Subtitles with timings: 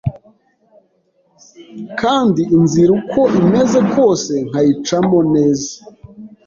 [2.01, 5.71] kandi inzira uko imeze kose nkayicamo neza.